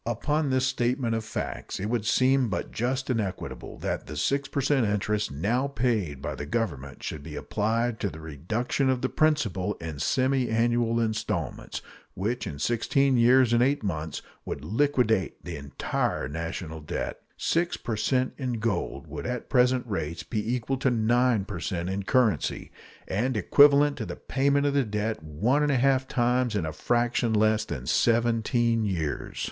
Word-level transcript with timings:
Upon 0.07 0.49
this 0.49 0.65
statement 0.65 1.13
of 1.13 1.23
facts 1.23 1.79
it 1.79 1.85
would 1.85 2.07
seem 2.07 2.49
but 2.49 2.71
just 2.71 3.11
and 3.11 3.21
equitable 3.21 3.77
that 3.81 4.07
the 4.07 4.17
6 4.17 4.47
per 4.47 4.59
cent 4.59 4.87
interest 4.87 5.31
now 5.31 5.67
paid 5.67 6.23
by 6.23 6.33
the 6.33 6.47
Government 6.47 7.03
should 7.03 7.21
be 7.21 7.35
applied 7.35 7.99
to 7.99 8.09
the 8.09 8.19
reduction 8.19 8.89
of 8.89 9.03
the 9.03 9.09
principal 9.09 9.75
in 9.75 9.99
semiannual 9.99 10.99
installments, 10.99 11.83
which 12.15 12.47
in 12.47 12.57
sixteen 12.57 13.15
years 13.15 13.53
and 13.53 13.61
eight 13.61 13.83
months 13.83 14.23
would 14.43 14.65
liquidate 14.65 15.45
the 15.45 15.55
entire 15.55 16.27
national 16.27 16.79
debt. 16.81 17.19
Six 17.37 17.77
per 17.77 17.95
cent 17.95 18.33
in 18.39 18.53
gold 18.53 19.05
would 19.05 19.27
at 19.27 19.51
present 19.51 19.85
rates 19.85 20.23
be 20.23 20.55
equal 20.55 20.77
to 20.77 20.89
9 20.89 21.45
per 21.45 21.59
cent 21.59 21.91
in 21.91 22.01
currency, 22.01 22.71
and 23.07 23.37
equivalent 23.37 23.97
to 23.97 24.07
the 24.07 24.15
payment 24.15 24.65
of 24.65 24.73
the 24.73 24.83
debt 24.83 25.21
one 25.21 25.61
and 25.61 25.71
a 25.71 25.77
half 25.77 26.07
times 26.07 26.55
in 26.55 26.65
a 26.65 26.73
fraction 26.73 27.33
less 27.35 27.65
than 27.65 27.85
seventeen 27.85 28.83
years. 28.83 29.39